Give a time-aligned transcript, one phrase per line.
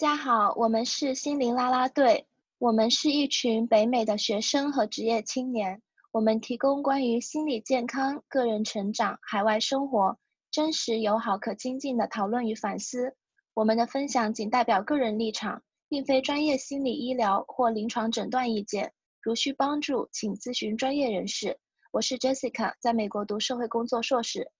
[0.00, 2.26] 大家好，我们是心灵啦啦队。
[2.56, 5.82] 我们是一群北美的学生和职业青年。
[6.10, 10.18] 我们提供关于心理健康、个人成长、海外生活
[10.50, 13.14] 真实、友好、可亲近的讨论与反思。
[13.52, 18.94] 我们的分享仅代表个人立场，并非专业心理医疗或临床诊断意见。
[19.20, 21.58] 如需帮助，请咨询专业人士。
[21.92, 24.50] 我是 Jessica，在美国读社会工作硕士。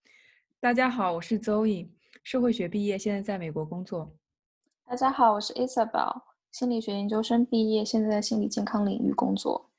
[0.60, 1.88] 大家好，我是 Zoe，
[2.24, 4.14] 社会学毕业，现在在美国工作。
[4.90, 9.70] 大家好，我是 Isabel，心理学研究生毕业，现在在心理健康领域工作。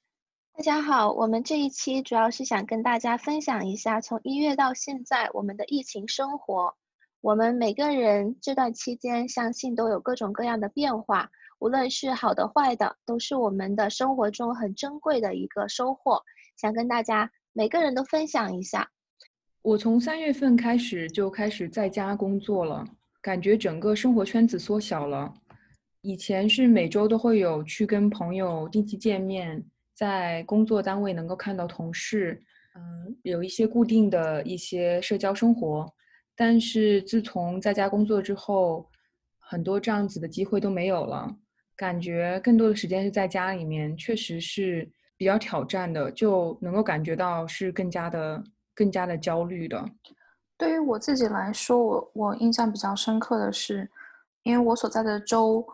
[0.54, 6.76] 大家好，我们这一期主要是想跟大家分享一下从一月到现在我们的疫情生活。
[7.20, 16.23] 我们每个人这段期间，相信都有各种各样的变化，无论是好的坏的，都是我们的生活中很珍贵的一个收获。
[16.56, 18.90] 想跟大家每个人都分享一下。
[19.62, 22.88] 我从三月份开始就开始在家工作了，
[23.22, 25.33] 感觉整个生活圈子缩小了。
[26.02, 29.63] 以前是每周都会有去跟朋友定期见面，
[29.94, 32.41] 在工作单位能够看到同事，
[32.75, 35.88] 嗯，有一些固定的一些社交生活。
[36.36, 38.89] 但是自从在家工作之后，
[39.38, 41.33] 很多这样子的机会都没有了，
[41.75, 48.44] 感觉更多的时间是在家里面，确实是比较挑战的，就能够感觉到是更加的。
[48.73, 49.85] 更加的焦虑的。
[50.62, 53.90] 对于我自己来说，我我印象比较深刻的是，
[54.44, 55.66] 因为我所在的州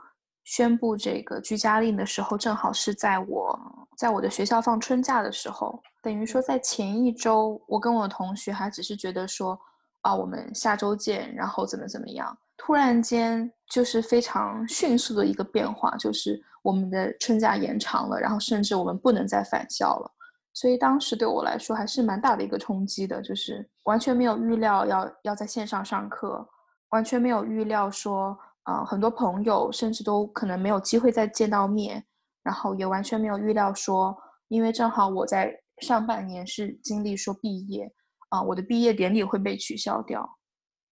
[0.45, 3.59] 宣布这个居家令的时候，正好是在我
[3.97, 9.59] 在我的学校放春假的时候，等于说在前一周，我跟我同学还只是觉得说，
[10.03, 20.09] 啊，我们下周见，然后怎么怎么样，突然间就是非常迅速的一个变化，就是我们的春假延长了，然后甚至我们不能再返校了。
[20.53, 26.45] 所以当时对我来说还是蛮大的一个冲击的，就是完全没有预料要要在线上上课，
[26.89, 32.05] 完全没有预料说，呃，很多朋友甚至都可能没有机会再见到面，
[32.43, 34.15] 然后也完全没有预料说，
[34.49, 37.89] 因为正好我在上半年是经历说毕业，
[38.27, 40.37] 啊，我的毕业典礼会被取消掉，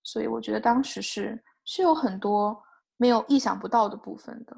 [0.02, 2.58] 所以我觉得当时是是有很多
[2.96, 4.56] 没有意想不到的部分的。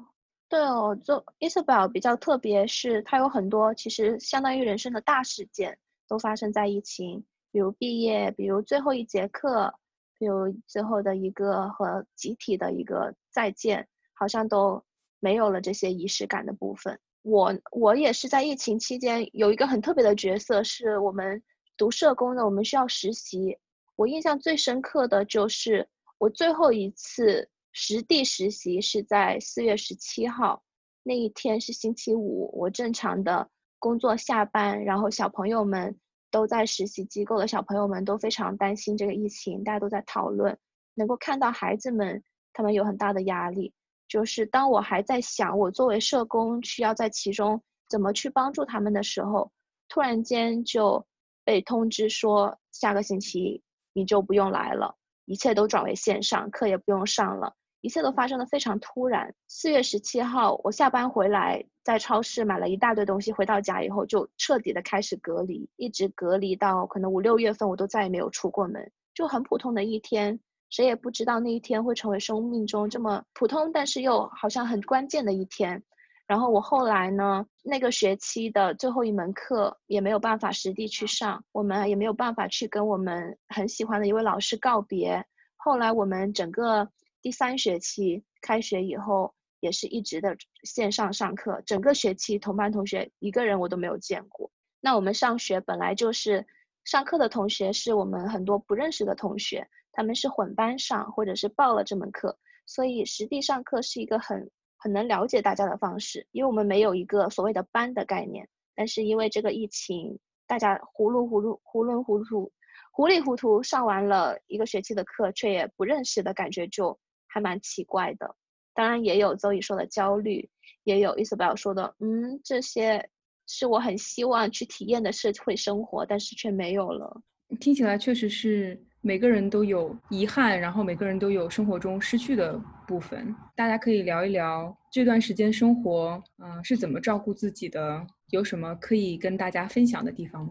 [0.48, 5.76] 对哦，就 Isabel 比较特别，是它有很多其实相当于人生的大事件
[6.06, 9.74] 都发生在疫情，比如毕业，比如最后一节课，
[10.18, 14.82] 比如最后的一个和集体的一个再见，好像都
[15.20, 16.98] 没有了这些仪式感的部分。
[17.22, 21.42] 我我也是在疫情期间有一个很特别的角色，是我们
[21.76, 23.58] 读社工的，我们需要实习。
[23.96, 25.88] 我印象最深刻的就是
[26.18, 27.48] 我最后一次。
[27.70, 30.64] 实地实习是在四月十七号，
[31.04, 32.50] 那一天是星期五。
[32.58, 33.48] 我正常的
[33.78, 35.96] 工作下班，然后小朋友们
[36.30, 40.58] 都在实习机构的小朋友们都非常担心这个疫情，大家都在讨论。
[40.94, 42.22] 能够看到孩子们，
[42.52, 43.72] 他们有很大的压力。
[44.08, 49.52] 就是当我还在想我作为社工需要在其中怎么去帮助他们的时候，
[49.88, 51.06] 突然间就
[51.44, 53.62] 被通知说下个星期
[53.92, 54.96] 你就不用来了，
[55.26, 57.54] 一切都转为线上，课也不用上了。
[57.80, 59.32] 一切都发生的非常突然。
[59.46, 70.40] 四月十七号，我下班回来，在超市买了一大堆东西，回到家以后就彻底的开始隔离，一直隔离到可能五六月份，我都再也没有出过门，就很普通的一天，
[70.70, 75.82] 谁也不知道那一天会成为生命中这么普通，但是又好像很关键的一天。
[76.26, 85.24] 然后我后来呢，那个学期的最后一门课也没有办法实地去上，我们也没有办法去跟我们很喜欢的一位老师告别。
[85.56, 86.90] 后来我们整个。
[87.20, 91.60] 第三学期开学以后，也是一直的线上上课。
[91.66, 94.50] 整个学期同班同学一个人我都没有见过。
[94.80, 96.46] 那我们上学本来就是
[96.84, 106.28] 上课的同学是我们很多不认识的同学，他们是混班上或者是报了这门课，所以实地上课是一个很很能了解大家的方式。
[106.30, 112.52] 因为我们没有一个所谓的班的概念，但是因为这个疫情，大家糊噜糊噜糊里糊涂
[112.92, 116.96] 糊里糊涂上完了一个学期的课，却也不认识的感觉就。
[117.28, 118.34] 还蛮奇怪的，
[118.74, 120.48] 当然也有周宇说的焦虑，
[120.84, 123.08] 也有伊索贝尔说的，嗯，这些
[123.46, 127.22] 是我很希望去体验的社会生活，但是却没有了。
[127.60, 133.34] 听起来确实是每个人都有遗憾，然后每个人都有生活中失去的部分。
[133.54, 138.06] 大家可以聊一聊这段时间生活，嗯，是怎么照顾自己的？
[138.30, 140.50] 有什么可以跟大家分享的地方吗？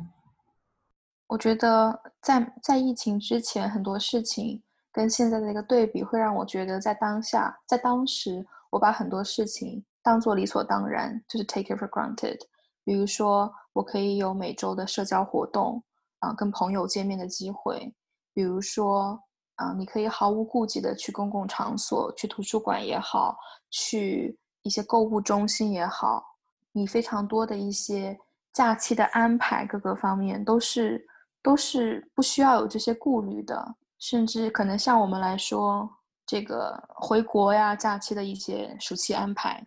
[1.27, 4.63] 我觉得在在疫情之前，很多事情。
[4.97, 12.39] 跟现在的一个对比，会让我觉得在当下，在当时，我把很多事情当做理所当然，就是 take it for granted。
[12.83, 15.83] 比如说，我可以有每周的社交活动，
[16.17, 17.93] 啊，跟朋友见面的机会；
[18.33, 19.21] 比如说，
[19.57, 23.37] 啊，你可以毫无顾忌的去公共场所，去图书馆也好，
[23.69, 26.25] 去一些购物中心也好，
[26.71, 28.17] 你非常多的一些
[28.51, 31.07] 假期的安排，各个方面都是
[31.43, 35.89] 都是不需要有这些顾虑的，甚至可能像我们来说，
[36.25, 39.65] 这个回国呀，假期的一些暑期安排，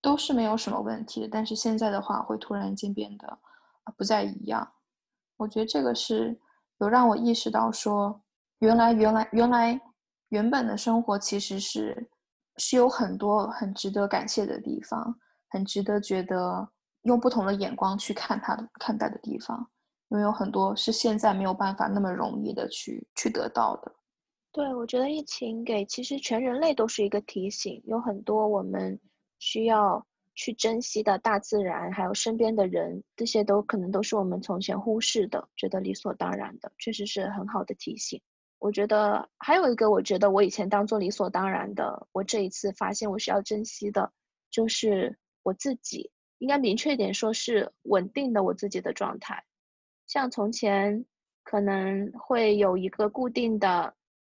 [0.00, 1.28] 都是没有什么问题的。
[1.30, 3.38] 但是现在的话，会突然间变得
[3.96, 4.72] 不再一样。
[5.36, 6.38] 我觉得这个是
[6.78, 8.20] 有让我意识到说。
[8.60, 9.78] 原来，原来，原来，
[10.28, 12.08] 原本的生活其实是
[12.56, 15.14] 是有很多很值得感谢的地方，
[15.50, 16.66] 很值得觉得
[17.02, 19.68] 用不同的眼光去看它的看待的地方，
[20.08, 23.92] 因为有很多是现在没有办法那么容易的去去得到的。
[24.52, 29.00] 对，我觉得疫情给其实全人类都是一个提醒，有很多我们
[29.40, 30.06] 需要
[30.36, 38.20] 去珍惜的大自然，还有身边的人，这些都可能都是我们从前忽视的，觉得理所当然的，确实是很好的提醒。
[38.60, 44.12] 我觉得还有一个，我觉得我以前当做理所当然的，我这一次发现我是要珍惜的，
[44.50, 49.44] 就是我自己应该明确一点说，是稳定的我自己的状态。
[50.14, 51.04] 像从前
[51.42, 53.96] 可能会有一个固定的，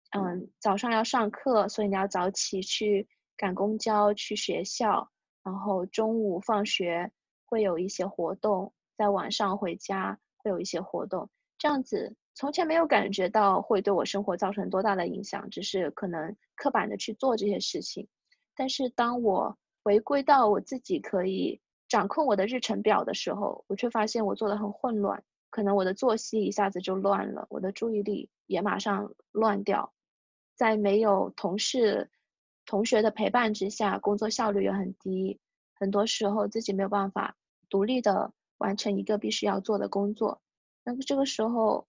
[0.09, 3.07] 嗯，早上要上课，所以你要早起去
[3.37, 5.07] 赶公交去学校，
[5.43, 7.11] 然后中午放学
[7.45, 11.29] 会有一些活动，在晚上回家会有一些活动，
[11.59, 12.15] 这样子。
[12.33, 18.07] 从前没有感觉到会对我生活造成多大的影响，只是可能刻板的去做这些事情。
[18.55, 25.23] 但是当我回归到我自己可以掌控我的日程表的时候，我却发现我做的很混乱，
[25.57, 29.91] 可能我的作息一下子就乱了，我的注意力也马上乱掉。
[30.53, 32.11] 在没有同事、
[32.67, 35.39] 同学的陪伴之下，工作效率也很低，
[35.73, 37.35] 很多时候自己没有办法
[37.69, 40.39] 独立的完成一个必须要做的工作。
[40.83, 41.87] 那么这个时候。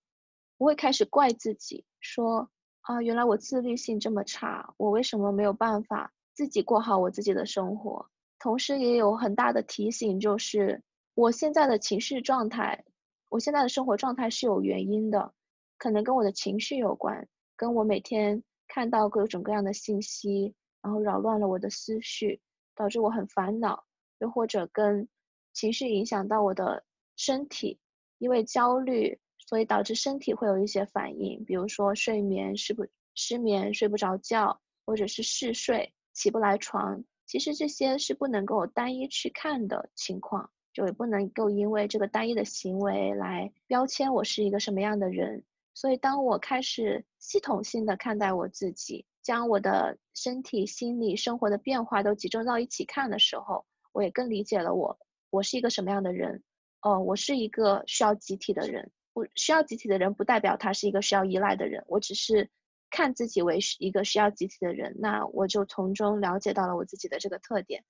[0.57, 2.51] 我会开始怪自己，说
[2.81, 8.11] 啊，原来我自律性这么差，我为什么没有办法自己过好我自己的生活？
[8.41, 10.83] 同时也有很大的提醒，就是
[11.15, 12.85] 我现在的情绪状态，
[13.29, 15.33] 我现在的生活状态是有原因的，
[15.77, 22.41] 可能跟我的情绪有关，跟我每天看到各种各样的信息，然后扰乱了我的思绪，
[22.75, 23.85] 导致我很烦恼，
[24.19, 25.09] 又或者跟
[25.53, 26.85] 情绪影响到我的
[27.17, 27.79] 身体，
[28.19, 29.19] 因为焦虑。
[29.47, 37.03] 所以导致身体会有一些反应，比如说睡眠失不失眠、睡不着觉，或者是嗜睡、起不来床。
[37.25, 45.43] 其实这些是不能够单一去看的情况，就也不能够因为这个单一的行为来标签我是一个什么样的人。
[45.75, 54.97] 所以当我开始系统性的看待我自己，将我的身体、心理、生活的变化都集中到一起看的时候，我也更理解了我，
[55.31, 56.45] 我是一个什么样的人。
[56.81, 58.93] 哦，我是一个需要集体的人。
[59.35, 62.49] 需要集体的人不代表他是一个需要依赖的人，我只是
[62.89, 67.83] 看自己为一个需要集体的人，那我就从中了解到了我自己的这个特点，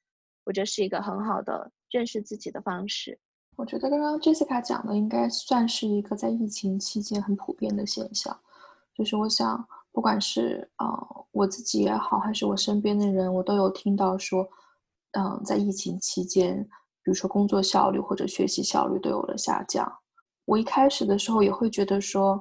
[0.44, 3.19] 我觉得是一个很好的认识自己的方式。
[3.56, 8.38] 我觉得刚刚 Jessica 讲的应该算是一个在疫情期间很普遍的现象，
[8.94, 14.49] 就是我想不管是呃我自己也好，还是我身边的人，我都有听到说，
[15.12, 16.62] 嗯，在疫情期间，
[17.02, 19.93] 比如说工作效率或者学习效率都有了下降。
[20.44, 22.40] 我一开始的时候也会觉得说，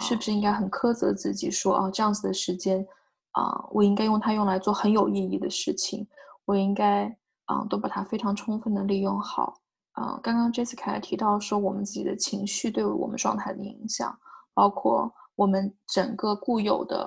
[0.00, 2.84] 是不是应该很苛责自己，说啊这样子的时间，
[3.30, 6.06] 啊我应该用它用来做很有意义的事情，
[6.44, 9.54] 我应该啊都把它非常充分的利用好。
[9.92, 14.16] 啊，刚刚 Jessica 也提到说，我们自己的情绪对我们状态的影响，
[14.54, 17.02] 包括我们整个固有的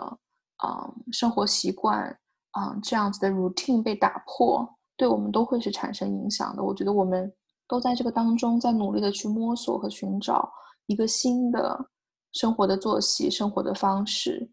[0.58, 2.03] 啊生活习惯
[2.51, 4.67] 啊这样子的 routine 被打破，
[4.98, 6.63] 对我们都会是产生影响的。
[6.63, 7.31] 我觉得我们。
[7.72, 10.51] 都在这个当中，在努力的去摸索和寻找
[10.88, 11.79] 一个新的
[12.31, 14.50] 生活的作息、生活的方式，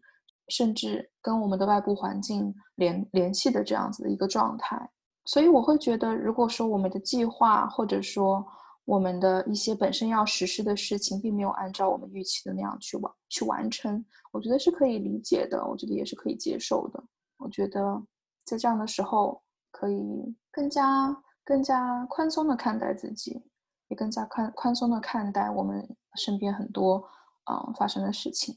[0.49, 4.87] 甚至跟我们的外部环境联联系的这样子的一个状态。
[5.27, 8.43] 所以我会觉得，如果说我们的计划或者说
[8.85, 17.03] 我们的一些本身要实施的事情，并没有按照我们预期的那样去完去完成，我觉得是可以理解的，我觉得也是可以接受的。
[17.37, 18.01] 我觉得
[18.43, 21.15] 在这样的时候，可以更加。
[21.47, 23.41] 更加宽松的看待自己，
[23.87, 25.81] 也更加宽宽松的看待我们
[26.17, 27.01] 身边很多
[27.49, 28.53] 嗯发生的事情。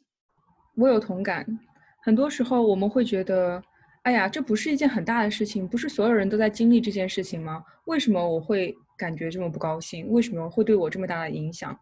[0.75, 1.47] 我有同感，
[2.03, 3.63] 很多时候我们会觉得，
[4.03, 7.65] 哎呀，这不是一件很大的事情，不是所有人都在经历这件事情吗？
[7.85, 10.09] 为什么我会感觉这么不高兴？
[10.11, 11.79] 为什么会对我这么大的影响？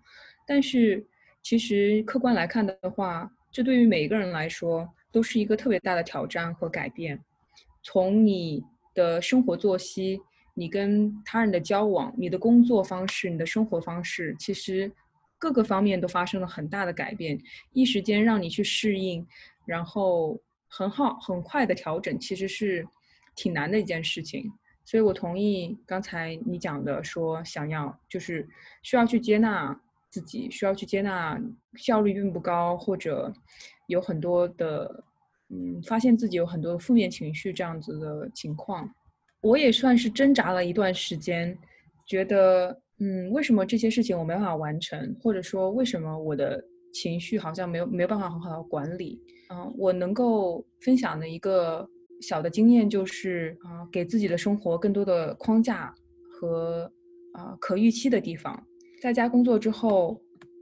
[0.46, 1.06] 但是
[1.42, 7.20] 其实客观来看的话，这对于每一个人来说都是一个特别大的挑战和改变。
[7.82, 10.20] 从你的生活作息。
[10.54, 14.90] 你跟他人的交往，你的工作方式，你的生活方式，其实
[15.38, 17.40] 各个方面都发生了很大的改变。
[17.72, 19.24] 一时间让你去适应，
[19.64, 20.36] 然后
[20.68, 22.86] 很好很快的调整，其实是
[23.34, 24.52] 挺难的一件事情。
[24.84, 28.48] 所以我同意刚才你讲的，说想要就是
[28.82, 29.78] 需要去接纳
[30.10, 31.38] 自己，需要去接纳
[31.76, 33.32] 效率并不高，或者
[33.86, 35.04] 有很多的
[35.50, 38.88] 嗯，发现自己有很多负面情绪这样子的情况。
[39.40, 41.56] 我也算是挣扎了一段时间，
[42.06, 49.20] 觉得嗯，为什么这些事情我没办法完成，或者说为什么我的情绪好像没有没有办法很好的管理？
[49.50, 51.88] 嗯，我能够分享的一个。
[52.20, 55.94] 小的经验就是啊，给自己的生活更多的框架
[56.28, 56.90] 和
[57.32, 58.60] 啊可预期的地方。
[59.00, 60.20] 在家工作之后，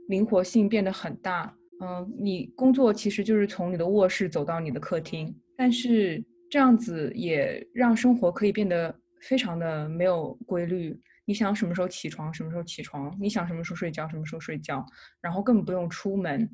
[0.08, 1.56] 灵活性变得很大。
[1.80, 10.94] 嗯，你工作其实就是从你的卧室走到你的客厅，但是这样子也让生活可以变得非常的没有规律。
[11.24, 14.84] 你想什么时候起床，什么时候起床；你想什么时候睡觉，什么时候睡觉。
[15.22, 16.46] 然后根本不用出门，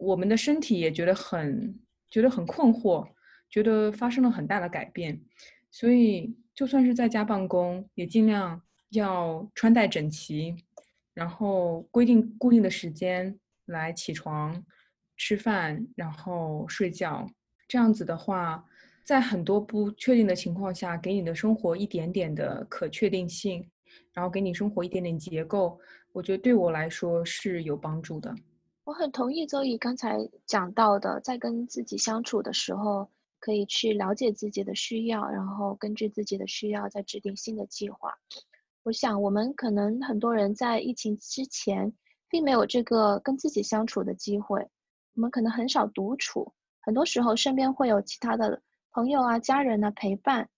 [0.00, 1.78] 我们的身体也觉得很
[2.10, 3.06] 觉得很困惑。
[3.52, 5.20] 觉得发生了很大的改变，
[5.72, 10.54] 所以就算是在家办公，也尽量要穿戴整齐，
[11.14, 14.64] 然后规定固定的时间来起床、
[15.16, 17.28] 吃饭，然后睡觉。
[17.66, 18.64] 这样子的话，
[19.02, 23.68] 在很多不确定的情况下，给你的生活一点点的可确定性，
[24.12, 25.76] 然后给你生活一点点结构，
[26.12, 28.32] 我觉得对我来说是有帮助的。
[28.84, 33.10] 我很同意周怡刚才讲到的，在跟自己相处的时候。
[33.42, 38.12] 可以去了解自己的需要，然后根据自己的需要再制定新的计划。
[38.82, 41.90] 我想，我们可能很多人在疫情之前
[42.28, 44.68] 并没有这个跟自己相处的机会，
[45.14, 48.60] 我们可能很少独处，很多时候身边会有其他的
[48.90, 50.50] 朋友啊、家人啊陪伴。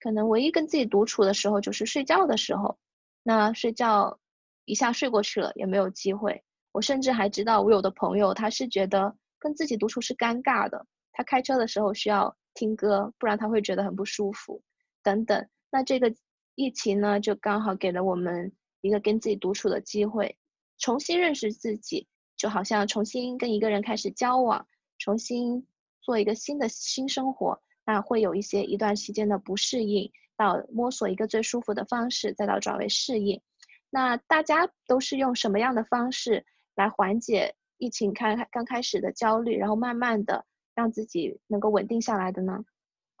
[0.00, 2.78] 可能唯一跟自己独处的时候就是睡觉的时候，
[3.22, 4.18] 那睡觉
[4.64, 6.45] 一下睡过去了也没有机会。
[6.76, 10.86] 我甚至还知道，我有的朋友他是觉得跟自己独处是尴尬的。
[11.10, 14.62] 他开车的时候需要听歌，不然他会觉得很不舒服，
[15.02, 15.48] 等等。
[15.70, 16.14] 那这个
[16.54, 18.52] 疫情呢，就刚好给了我们
[18.82, 20.36] 一个跟自己独处的机会，
[20.76, 24.68] 重新认识自己，就好像重新跟一个人开始交往，
[24.98, 25.66] 重新
[26.02, 27.58] 做一个新的新生活。
[27.86, 33.40] 那会有一些一段时间的不适应，到摸索一个最舒服的方式，再到转为适应。
[33.88, 36.44] 那大家都是用什么样的方式
[36.76, 40.44] 来缓解疫情开刚开始的焦虑，然后慢慢的？
[40.74, 42.62] 让自己能够稳定下来的呢？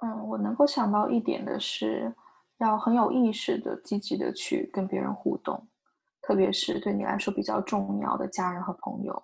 [0.02, 2.14] 嗯，我能够想到一点的是，
[2.58, 5.66] 要很有意识的、积极的去跟别人互动，
[6.20, 9.22] 特别是对你来说比较重要的家人和朋友。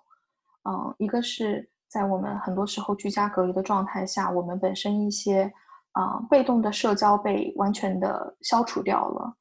[0.67, 5.53] 嗯，一个是在我们很多时候居家隔离的状态下，我们本身一些
[5.91, 9.37] 啊被动的社交被完全的消除掉了，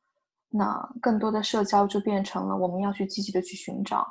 [0.50, 4.06] 那更多的社交就变成了我们要去积极的去寻找。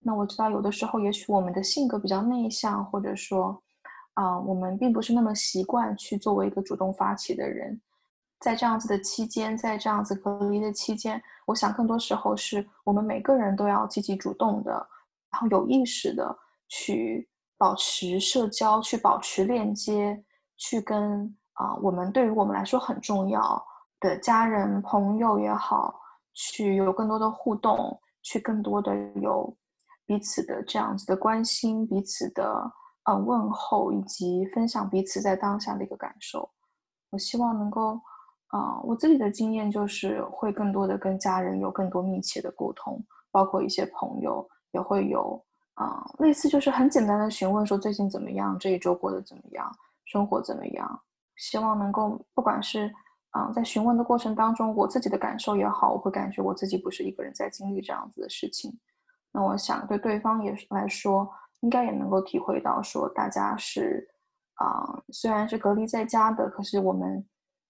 [0.00, 3.62] 那我知道有的时候，也许我们的性格比较内向，或者说。
[4.14, 7.80] 啊，我们并不是那么习惯去作为一个主动发起的人，
[8.40, 14.72] 在这样子的期间，在这样子隔离的期间，我想更多时候是我们每个人都要积极主动的，
[15.30, 16.36] 然后有意识的
[16.68, 17.26] 去
[17.56, 20.22] 保持社交，去保持链接，
[20.56, 23.64] 去跟啊我们对于我们来说很重要
[24.00, 25.98] 的家人朋友也好，
[26.34, 29.56] 去有更多的互动，去更多的有
[30.10, 32.72] 彼此的这样子的关心，彼此的。
[33.04, 36.48] 呃，问候以及分享彼此在当下的一个感受，
[37.08, 37.98] 我希望能够，
[38.48, 45.42] 啊，我自己的经验就是会更多的跟家人有更多密切的沟通，包括一些朋友也会有，
[45.74, 49.74] 啊，类似就是很简单的询问说最近怎么样，这一周过得怎么样，
[50.04, 51.02] 生活怎么样，
[51.36, 52.92] 希望能够不管是，
[53.30, 58.70] 啊，在询问的过程当中，我自己的感受也好，我会感觉我自己不是一个人在经历这样子的事情，
[59.32, 61.30] 那我想对对方也来说。
[61.62, 64.08] 应该也能够体会到，说大家是
[64.54, 67.22] 啊，虽然是隔离在家的，可是我们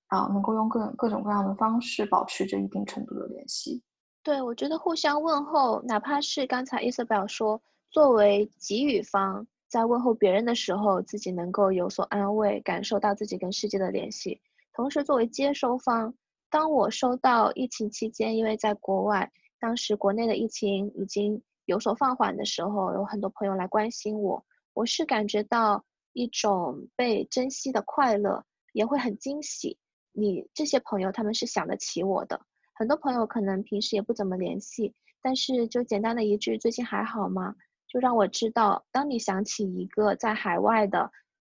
[0.06, 3.82] 啊，能够用各各种各样的方式保持着一定程度的联系。
[4.22, 14.40] 对，我觉得互相问候，哪怕是刚才 Isabel 说，作为给予方，在问候别人的时候，自己能够有所安慰，感受到自己跟世界的联系；
[14.72, 16.14] 同时，作为接收方，
[16.48, 21.42] 当我收到疫情期间，因为在国外，当时国内的疫情已经。
[21.66, 29.78] 有所放缓的时候，有很多朋友来关心我，我是感觉到一种被珍惜的快乐，也会很惊喜。
[30.12, 32.40] 你这些朋友，他们是想得起我的。
[32.74, 37.54] 很多朋友可能平时也不怎么联系，但是就简单的一句“最近还好吗”，
[37.86, 41.12] 就让我知道，当你想起一个在海外的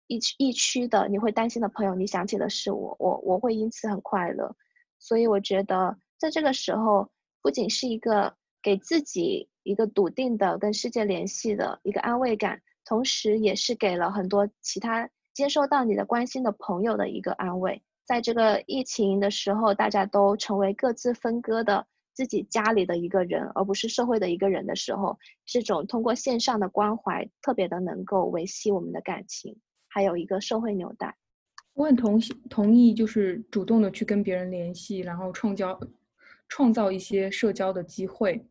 [0.08, 4.54] 疫疫区的你会担心的朋友，你想起的是我，我我会因此很快乐。
[4.98, 7.08] 所以我觉得，在这个时候，
[7.40, 9.48] 不仅是一个给自己。
[9.62, 17.82] 一个笃定的跟世界联系的一个安慰感，同时也是给了很多其他接收到你的关心的朋友的一个安慰。
[18.04, 25.16] 在这个疫情的时候，大家都成为各自分割的自己家里的一个人，而不是社会的一个人的时候，
[25.46, 29.56] 这种通过线上的关怀，特别的能够维系我们的感情，
[29.88, 31.16] 还有一个社会纽带。
[31.74, 35.80] 我很同同意，就是主动的去跟别人联系，然后创造
[36.48, 38.44] 创造一些社交的机会。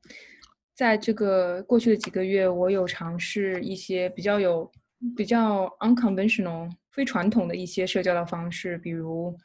[0.74, 4.72] 在这个过去的几个月，我有尝试一些比较有
[5.16, 9.38] 比较 unconventional 非传统的一些社交的方式，比如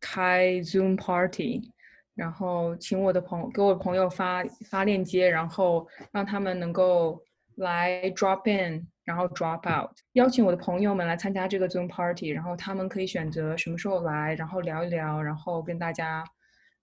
[0.00, 1.70] 开 Zoom party，
[2.14, 7.22] 然后请我的朋友给我朋友发发链接，然后让他们能够
[7.56, 8.86] 来 drop in。
[9.04, 16.22] 然后 drop out，邀请我的朋友们来参加这个 Zoom party，然后他们可以选择什么时候来，然后聊一聊，然后跟大家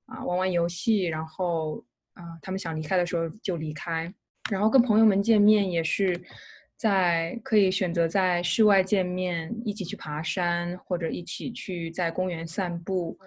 [0.05, 1.81] 啊玩玩游戏，然后
[2.21, 4.13] 啊他们想离开的时候就离开。
[4.51, 6.19] 然后跟朋友们见面也是
[6.75, 13.17] 在可以选择在室外见面，一起去爬山，或者一起去在公园散步，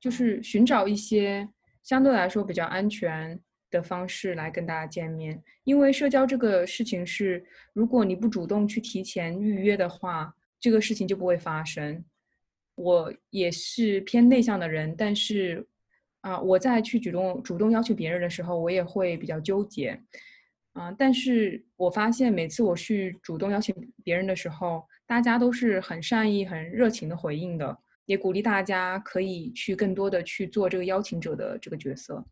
[0.00, 1.48] 就是寻找一些
[1.82, 3.38] 相对来说比较安全。
[3.70, 12.02] 的方式来跟大家见面，因为社交这个事情是，如果你不主动去提前预约的话，这个事情就不会发生。
[12.76, 15.68] 我也是偏内向的人，但是
[16.20, 20.00] 啊，我在去主动主动邀请别人的时候，我也会比较纠结。
[20.74, 32.24] 啊，但是我发现每次我去主动邀请别人的时候，大家都是很善意、很热情的回应的，也鼓励大家可以去更多的去做这个邀请者的这个角色。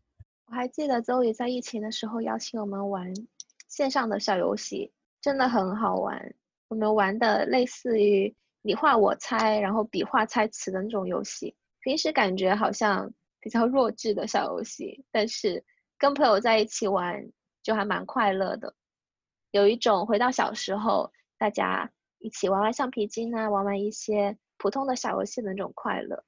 [0.45, 3.13] 我还记得周宇在疫情的时候邀请我们玩
[3.67, 6.33] 线上的小游戏，真的很好玩。
[6.69, 11.53] 我们玩的类似于你画我猜，然后笔画猜词的那种游戏。
[11.81, 15.63] 平时感觉好像比较弱智的小游戏，但是
[15.97, 17.31] 跟朋友在一起玩
[17.63, 18.75] 就还蛮快乐的，
[19.51, 26.23] 有一种回到小时候大家一起玩玩橡皮筋啊，玩玩一些普通的小游戏的那种快乐。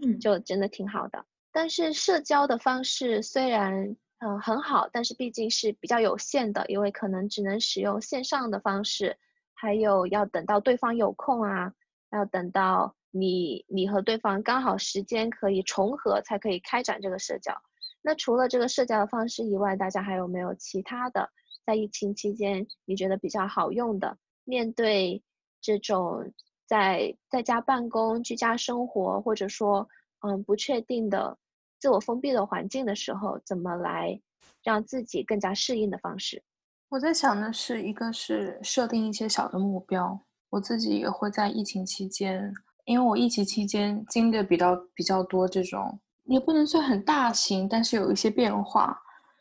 [0.00, 1.24] 嗯，就真的挺好的。
[1.52, 9.16] 但是社交的方式虽然嗯很好，但是毕竟是比较有限的，因为可能只能使用线上的方式，
[9.54, 11.72] 还有要等到对方有空啊，
[12.10, 17.54] 要等到你你和对方刚好时间可以重合，才可以开展这个社交。
[18.02, 21.30] 那除了这个社交的方式以外，大家还有没有其他的
[21.64, 24.18] 在疫情期间你觉得比较好用的？
[24.42, 25.22] 面对
[25.60, 26.32] 这种
[26.66, 29.88] 在在家办公、居家生活，或者说
[30.20, 31.38] 嗯不确定的。
[31.80, 34.20] 自我封闭的环境的时候，怎么来
[34.62, 36.42] 让自己更加适应的方式？
[36.88, 40.20] 我在想的是，一个是设定一些小的目标。
[40.50, 48.98] 我自己也会在疫情期间，因为我疫情期间经历的比较比较多这种，也不能算很大型，但是有一些变化。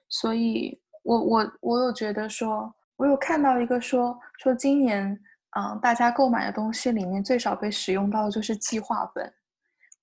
[0.09, 5.19] 所以，我我我有觉得说，我有看到一个说说今年，
[5.57, 9.33] 嗯，大家购买的东西里面最少被使用到的就是计划本。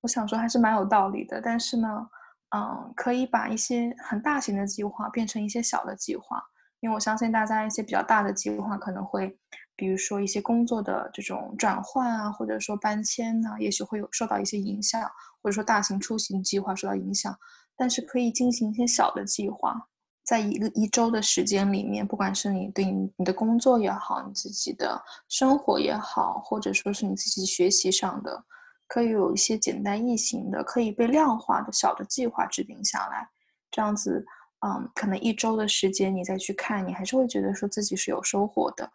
[0.01, 2.09] 我想说还是蛮有道理的，但是呢。
[2.53, 6.43] 嗯，可以把一些很大型的计划变成一些小的计划，
[6.81, 9.39] 因为我相信大家一些比较大的计划可能会，
[9.81, 15.01] 比如说一些工作的这种转换啊，或者说搬迁呢，也许会有受到一些影响，
[15.43, 17.35] 或者说大型出行计划受到影响。
[17.75, 19.75] 但是可以进行一些小的计划，
[20.23, 28.45] 在一个一周的时间里面，不管是你对你你的工作也好，你自己的生活也好，或者说是你自己学习上的。
[28.87, 33.27] 可以有一些简单易行的、可以被量化的小的计划制定下来，
[33.71, 34.23] 这样子，
[34.67, 38.91] 嗯，可能一周的时间你再去看，你还是会觉得说自己是有收获的。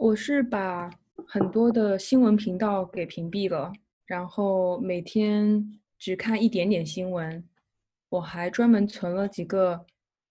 [0.00, 0.88] 我是把
[1.26, 3.72] 很多的新闻频道给屏蔽了，
[4.06, 7.44] 然后每天只看一点点新闻。
[8.10, 9.84] 我还专门存了几个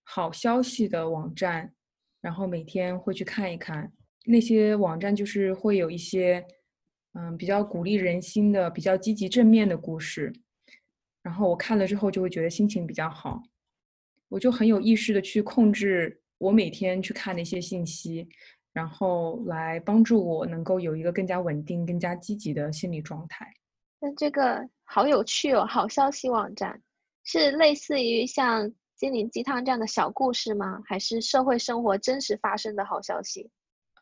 [0.03, 1.73] 好消息的网站，
[2.21, 3.91] 然后每天会去看一看
[4.23, 6.45] 那些网站，就是会有一些。
[7.13, 10.31] 嗯，比较鼓励人心的、比较积极正面的故事，
[11.23, 13.41] 然后我看了之后就会觉得心情比较好，
[14.29, 18.29] 我就很有意识的去控制我每天去看的一些信息，
[18.77, 23.51] 然后来帮助我能够有一个更加稳定、更加积极的心理状态。
[23.99, 25.65] 那这个好有趣哦！
[25.65, 26.79] 好消息网站
[27.23, 30.79] 是类似于像心灵鸡汤这样的小故事吗？
[30.85, 33.49] 还是社会生活真实发生的好消息？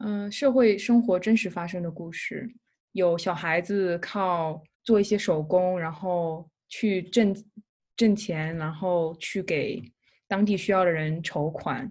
[0.04, 2.46] 嗯，社会生活真实发生的故事。
[2.92, 7.34] 有小孩子靠做一些手工，然后去挣
[7.96, 9.82] 挣钱，然后去给
[10.28, 11.90] 当地需要的人筹款，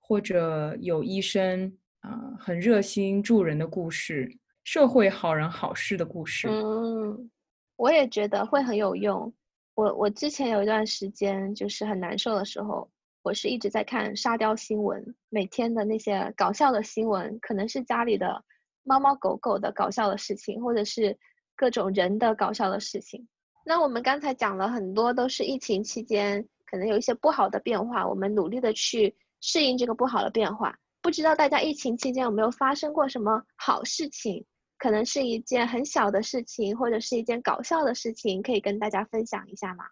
[0.00, 4.30] 或者有医生啊很热心助人的故事，
[4.64, 6.48] 社会好人好事的故事。
[6.48, 7.30] 嗯，
[7.76, 9.32] 我也觉得会很有用。
[9.74, 12.90] 我我之前有一段时间就是很难受的时候，
[13.22, 18.42] 我是一直在看沙雕新闻，每天的那些搞笑的新闻，可能是家里的
[18.82, 21.16] 猫猫狗狗的搞笑的事情，或者是
[21.54, 23.26] 各种人的搞笑的事情。
[23.64, 30.74] 那我们刚才讲了很多，都是疫情期间可能有一些不好的变化，我们努力的去适应这个不好的变化。
[31.02, 34.44] 不知道大家疫情期间有没有发生过什么好事情？
[34.78, 39.84] 可能是一件很小的事情，或者是一件搞笑的事情，可以跟大家分享一下吗？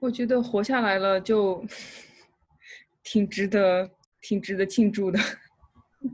[0.00, 1.64] 我觉得活下来了就
[3.02, 3.88] 挺值得，
[4.20, 5.18] 挺值得庆祝的。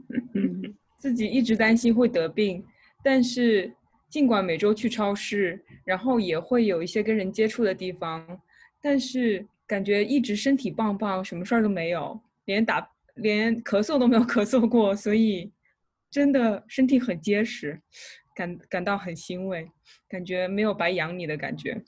[0.99, 2.65] 自己一直担心会得病，
[3.03, 3.71] 但是
[4.09, 8.41] 尽管每周去超市，然后也会有一些跟人接触的地方，
[8.81, 12.81] 但是感觉一直身体棒棒，什么事儿都没有，连打
[13.15, 15.53] 连咳嗽都没有 咳嗽过，所以。
[16.11, 17.83] 真的身体很结实，
[18.37, 19.69] 感感到很欣慰，
[20.09, 21.85] 感觉没有白养你的感觉。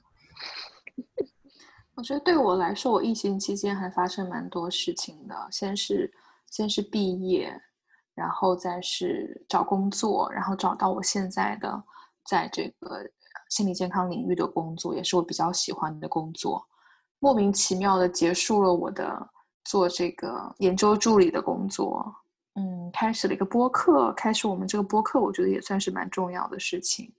[1.95, 5.49] 我觉得对我来说，我疫情期间还发生蛮多事情的。
[5.53, 6.12] 先是
[6.51, 7.57] 先是毕业，
[8.17, 11.85] 然后再是找工作，然后找到我现在的
[12.29, 13.09] 在这个
[13.49, 16.67] 心理健康领域的工作，也是我比较喜欢的工作。
[17.21, 19.31] 莫名其妙的结束了我的
[19.66, 22.14] 做这个研究助理的工作。
[22.55, 27.12] 嗯，开始了一个播客，开始我们这个播客，我觉得也算是蛮重要的事情。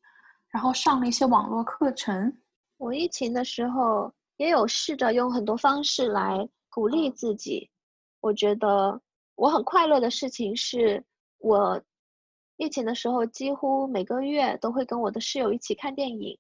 [0.50, 2.36] 然后上了一些网络课程。
[2.78, 7.70] 我疫情的时候也有试着用很多方式来鼓励自己。
[8.20, 9.00] 我觉得
[9.36, 11.04] 我很快乐的事情是，
[11.40, 11.80] 我
[12.56, 16.38] 疫情的时候几乎每个月都会跟我的室友一起看电影。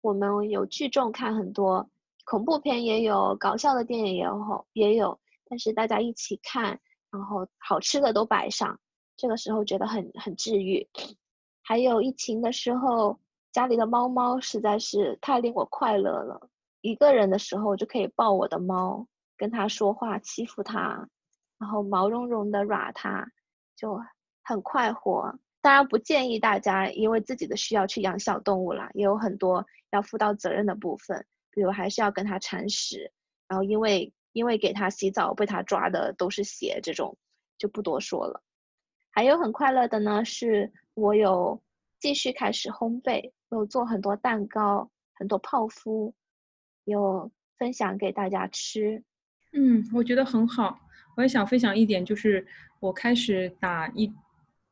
[0.00, 1.88] 我们有聚众看很多
[2.24, 5.18] 恐怖片，也有搞笑的电影，也有也有，
[5.48, 6.80] 但是大家一起看。
[7.08, 8.78] 然后好吃的都摆上，
[9.16, 10.86] 这个时候觉得很很治愈。
[11.62, 13.18] 还有疫情的时候，
[13.52, 16.50] 家里的猫猫实在是太令我快乐了。
[16.82, 19.06] 一个人的时候就可以抱我的猫，
[19.38, 21.08] 跟它说话，欺负它，
[21.58, 23.26] 然后毛茸茸的软它，
[23.76, 23.98] 就
[24.42, 25.38] 很快活。
[25.62, 33.10] 当然不建议大家因为自己的需要去养小动物啦，也有很多要负到责任的部分，比如还是要跟它铲屎，
[33.48, 34.12] 然后因为。
[34.36, 37.16] 因为给他洗澡被他抓的都是血，这种
[37.56, 38.42] 就不多说了。
[39.10, 41.58] 还有很快乐的呢，是我有
[41.98, 46.12] 继续开始烘焙，有做很多蛋糕，很多泡芙，
[46.84, 49.02] 有分享给大家吃。
[49.54, 50.78] 嗯，我觉得很好。
[51.16, 52.46] 我也想分享一点，就是
[52.78, 54.12] 我开始打一，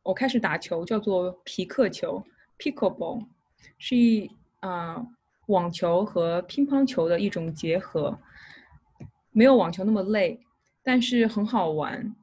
[0.03, 2.23] 我开始打球，叫做皮克球
[2.59, 3.27] （pickleball），
[3.79, 5.03] 是一啊
[5.47, 8.21] 网球和乒乓球的一种结合。
[9.35, 10.39] 没有网球那么累，
[10.83, 12.15] 但是很好玩。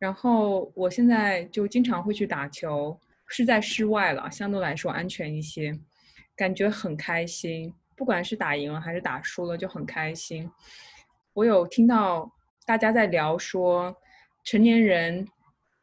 [0.00, 5.78] 然后我现在就经常会去打球，是在室外了，相对来说安全一些，
[6.36, 7.72] 感觉很开心。
[7.94, 10.50] 不管是打赢了还是打输了，就很开心。
[11.34, 12.28] 我有听到
[12.66, 13.96] 大家在聊说，
[14.42, 15.24] 成年人，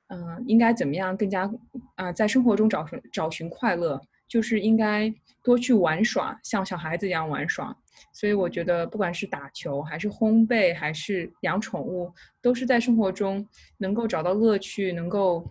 [0.07, 1.49] 嗯，应该怎么样更加
[1.95, 7.73] 啊，在生活中找寻找寻快乐，就是应该多去玩耍，像小孩子一样玩耍。
[8.13, 13.45] 所以我觉得，不管是打球，还是烘焙，还是养宠物，都是在生活中
[13.77, 15.45] 能够找到乐趣，能够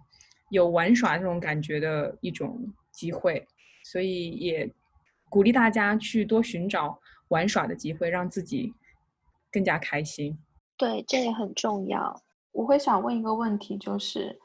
[0.51, 3.47] 有玩耍这种感觉的一种机会。
[3.85, 4.71] 所以也
[5.29, 8.73] 鼓励大家去多寻找玩耍的机会，让自己
[9.53, 10.39] 更加开心。
[10.77, 12.23] 对，这也很重要。
[12.53, 14.39] 我会想问一个问题，就是。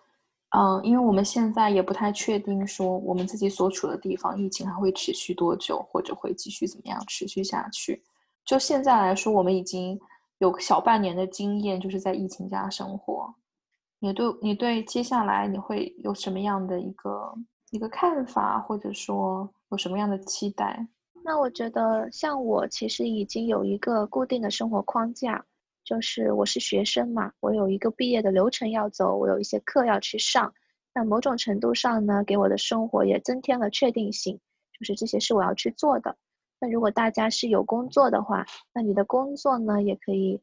[0.51, 8.01] 嗯，因为我们现在也不太确定说我们自己所处的地方疫情还会持续多久，或者会继续怎么样持续下去。
[8.43, 9.99] 就现在来说，我们已经
[10.39, 13.31] 有小半年的经验，就是在疫情下生活。
[13.99, 17.33] 你对你对接下来你会有什么样的一个
[17.69, 20.87] 一个看法，或者说有什么样的期待？
[21.23, 25.45] 那我觉得，像我其实已经有一个固定的生活框架。
[25.89, 30.53] 就是我是学生嘛，我有一个毕业的流程要走，我有一些课要去上。
[30.93, 34.39] 那某种程度上呢，给我的生活也增添了确定性，
[34.71, 36.15] 就是这些是我要去做的。
[36.59, 40.39] 那如果大家是有工作的话，那你的工作呢，也可以，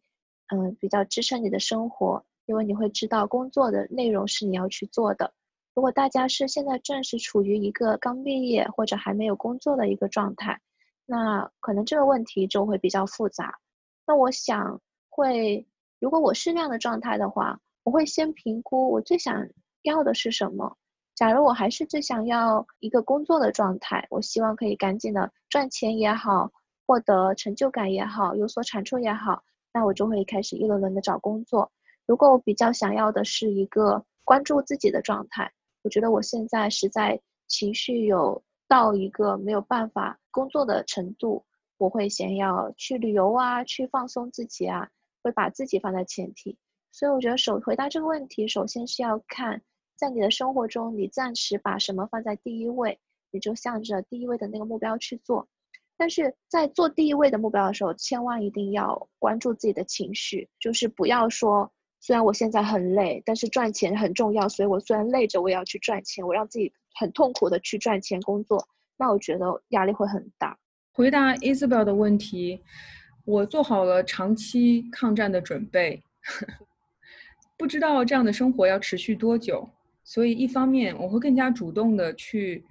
[0.48, 5.32] 嗯，比较支撑你的生活，因为你会知道工作的内容是你要去做的。
[5.76, 10.60] 如果大家是现在正是处于一个刚毕业或者还没有工作的一个状态，
[11.04, 13.60] 那可能这个问题就会比较复杂。
[14.08, 14.80] 那我想。
[15.16, 15.66] 会，
[15.98, 19.48] 如果我是那样的状态的话，我会先评估我最想
[19.80, 20.76] 要的是什么。
[21.14, 26.52] 假如我还是最想要一个工作的状态，我希望可以赶紧的赚钱也好，
[26.86, 31.72] 获得成就感也好，有所产出也好，那我就会开始一轮轮的找工作。
[32.04, 35.50] 如果我比较想要的是一个关注自己的状态，
[35.82, 41.42] 我觉得我现在实在情绪有到一个没有办法工作的程度，
[41.78, 44.90] 我会先要去旅游啊，去放松自己啊。
[45.26, 46.56] 会把自己放在前提。
[46.92, 49.60] 所以我觉得首回答这个问题，首先是要看
[49.96, 52.98] 在你的生活中，你暂时把什么放在第一位，
[53.32, 55.48] 你就向着第一位的那个目标去做。
[55.96, 70.56] 但是在做第一位的目标的时候，千万一定要关注自己的情绪，就是不要说虽然我现在很累，但是赚钱很重要，所以我虽然累着我也要去赚钱，我让自己很痛苦的去赚钱工作，那我觉得压力会很大。
[70.92, 72.62] 回答 Isabel 的问题，
[73.26, 76.02] 我做好了长期抗战的准备。
[77.56, 79.68] 不知道这样的生活要持续多久，
[80.04, 82.64] 所以一方面我会更加主动的去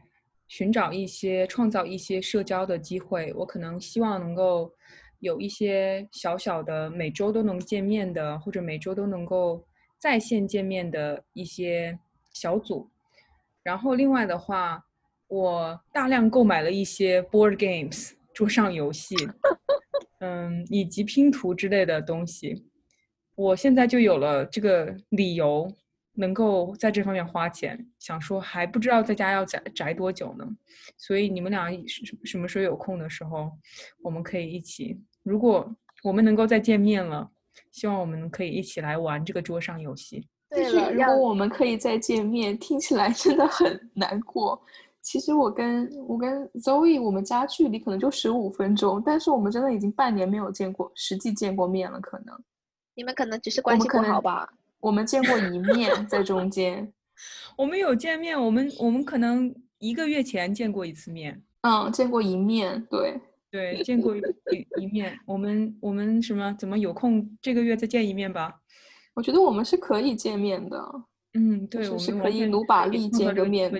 [0.47, 3.33] 寻找一些、创造一些社交的机会。
[3.35, 4.71] 我可能希望能够
[5.19, 9.65] 有一些小小的每周都能见面的，或者每周都能够
[9.99, 11.99] 在线见面的一些
[12.31, 12.89] 小组。
[13.61, 14.85] 然后另外的话，
[15.27, 19.15] 我大量购买了一些 board games 桌上游戏，
[20.19, 22.65] 嗯，以及拼图之类的东西。
[23.35, 25.69] 我现在就有了这个理由，
[26.13, 27.85] 能够在这方面花钱。
[27.99, 30.47] 想说还不知道在家要宅宅多久呢，
[30.97, 33.51] 所以你们俩什什么时候有空的时候，
[34.01, 34.97] 我们可以一起。
[35.23, 35.69] 如果
[36.03, 37.29] 我们能够再见面了，
[37.71, 40.27] 希望我们可以一起来玩这个桌上游戏。
[40.49, 44.61] 对了，如果我们可以再见面，听起来真的很难过。
[45.05, 52.35] 其实我跟我跟 Zoe，我们家距离可能就十五分钟，但是我们真的已经半年没有见过实际见过面了，可能。
[52.95, 54.49] 你们可能只是关系不好吧？
[54.79, 56.91] 我们见过一面，在中间，
[57.55, 61.39] 我们有见面，我们我们可能一个月前见过一次面。
[61.61, 64.21] 嗯，见过一面，对对，见过一
[64.81, 65.15] 一面。
[65.27, 66.51] 我们我们什么？
[66.57, 68.59] 怎么有空这个月再见一面吧？
[69.13, 70.83] 我觉得我们是可以见面的。
[71.35, 73.79] 嗯，对，我们是可以努把力见个面的。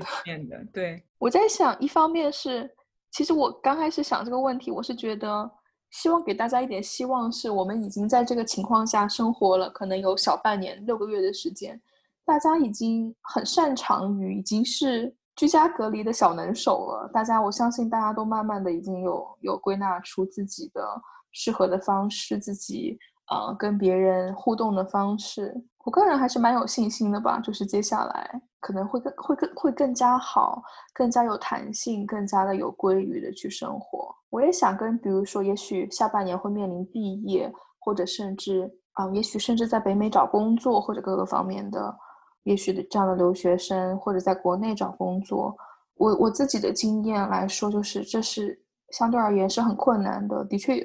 [0.71, 2.69] 对，我在想，一方面是，
[3.09, 5.49] 其实我刚开始想这个问题，我是觉得。
[5.91, 11.79] 希望给大家一点希望，是我们已经在这个情况下生活了，可能有小半年、六个月的时间，
[12.25, 17.09] 大家已经很擅长于，已经是居家隔离的小能手了。
[17.13, 20.83] 大家，我相信大家都慢慢的已经有有归纳出自己的
[21.31, 25.55] 适合的方式，自己呃跟别人互动的方式。
[25.85, 30.63] 我个人还是蛮有信心的吧，就是接下来可能会更会更会更加好，
[30.95, 34.13] 更加有弹性，更加的有规律的去生活。
[34.31, 41.95] 我也想跟，比如说，也许下半年会面临毕业，或者甚至啊，也许甚至在北美找工作，或者各个方面的，
[42.45, 45.55] 也许的这样的留学生，或者在国内找工作。
[45.97, 50.83] 我我自己的经验来说，就是这是相对而言是很困难的，的确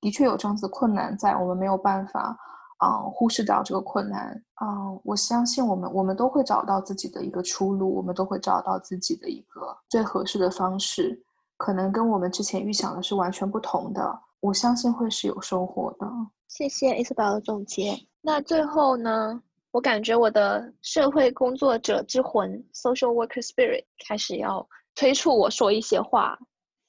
[0.00, 2.38] 的确有这样子困难在，我们没有办法。
[2.82, 11.22] 嗯，忽视掉这个困难，嗯，我相信我们，我们都会找到自己的一个出路，我们都会找到自己的一个最合适的方式，
[11.58, 14.18] 可能跟我们之前预想的是完全不同的。
[14.40, 16.06] 我相信会是有收获的。
[16.48, 17.94] 谢谢 Isabel 的总结。
[18.22, 19.38] 那最后呢，
[19.72, 26.38] 我感觉我的社会工作者之魂 （social worker spirit） 开始要催促我说一些话，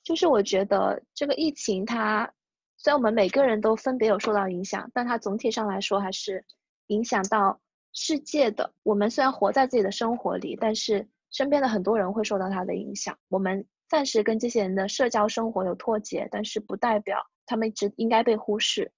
[0.06, 2.32] 就是我觉得这个疫情它。
[2.84, 6.44] 虽然我们每个人都分别有受到影响，但它总体上来说还是
[6.88, 7.62] 影响到
[7.94, 8.74] 世界的。
[8.82, 13.16] 我们虽然活在自己的生活里，但是身边的很多人会受到它的影响。
[13.30, 18.92] 我们暂时跟这些人的社交生活有脱节，但是不代表他们一直应该被忽视。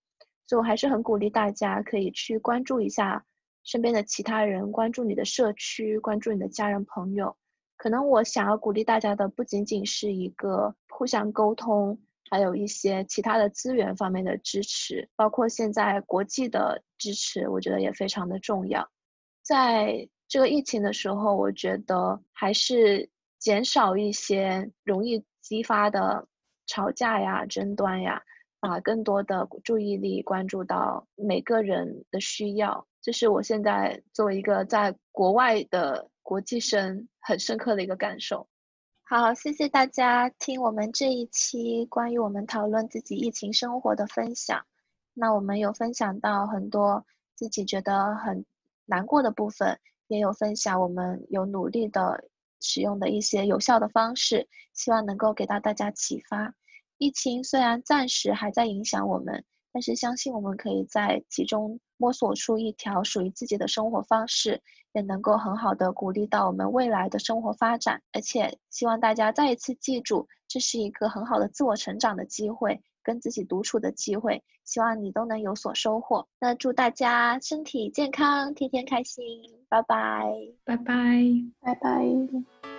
[0.48, 3.26] 所以我还是很鼓励大家可以去关注一下
[3.66, 7.36] 身边的其他人，关注你的社区，关注你的家人朋友。
[7.76, 12.00] 可能我想要鼓励大家的不仅仅是一个互相沟通。
[12.30, 18.90] 还有一些其他的资源方面的支持，包括现在国际的支持，我觉得也非常的重要。
[19.42, 26.28] 在这个疫情的时候，我觉得还是减少一些容易激发的
[26.66, 28.24] 吵架呀、争端呀，
[28.60, 32.88] 把更多的注意力关注到每个人的需要。
[33.02, 38.48] 这是我现在作为一个在国外的国际生很深刻的一个感受。
[39.16, 44.66] 好，谢谢大家听我们这一期关于我们讨论自己疫情生活的分享。
[45.14, 48.44] 那我们有分享到很多自己觉得很
[48.86, 52.28] 难过的部分，也有分享我们有努力的
[52.60, 56.56] 使用的一些有效的方式，希望能够给到大家启发。
[56.98, 64.62] 疫情虽然暂时还在影响我们，但是相信我们可以在其中摸索出一条属于自己的生活方式。
[64.96, 76.28] 也能够很好的鼓励到我们未来的生活发展，而且希望大家再一次记住，这是一个很好的自我成长的机会，跟自己独处的机会，希望你都能有所收获。
[76.40, 79.26] 那祝大家身体健康，天天开心，
[79.68, 80.32] 拜拜，
[80.64, 80.94] 拜拜，
[81.60, 82.73] 拜拜。